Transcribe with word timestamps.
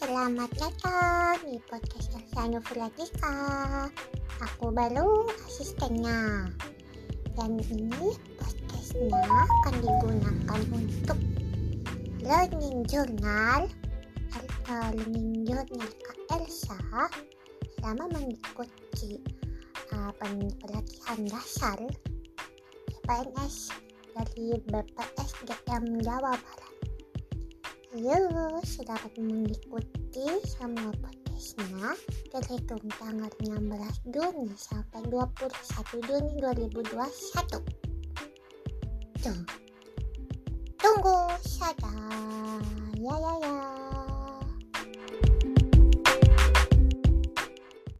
Selamat 0.00 0.48
datang 0.56 1.44
di 1.44 1.60
podcast 1.68 2.08
Elsa 2.16 2.48
Nufulatika 2.48 3.36
Aku 4.40 4.72
baru 4.72 5.28
asistennya. 5.44 6.48
Dan 7.36 7.60
ini 7.60 8.16
podcastnya 8.40 9.20
akan 9.28 9.74
digunakan 9.84 10.60
untuk 10.72 11.20
learning 12.24 12.80
journal 12.88 13.68
atau 14.32 14.88
learning 14.96 15.44
journal 15.44 15.90
Kak 15.92 16.18
Elsa 16.32 16.80
selama 17.76 18.08
mengikuti 18.16 19.20
uh, 19.92 20.16
pelatihan 20.16 21.28
dasar 21.28 21.76
PNS 23.04 23.68
dari 24.16 24.48
BPSDM 24.64 26.00
Jawa 26.00 26.40
Barat 26.40 26.69
Yuk, 27.90 28.62
selamat 28.62 29.18
mengikuti 29.18 30.22
semua 30.46 30.94
podcastnya 30.94 31.98
terhitung 32.30 32.86
tanggal 33.02 33.26
16 33.42 34.14
Juni 34.14 34.46
sampai 34.54 35.02
21 35.10 35.98
Juni 36.06 36.38
2021. 36.38 36.86
Tuh, 39.26 39.42
tunggu 40.78 41.18
saja. 41.42 42.19